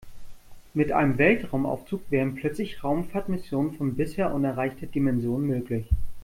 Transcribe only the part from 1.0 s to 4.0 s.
Weltraumaufzug wären plötzlich Raumfahrtmissionen von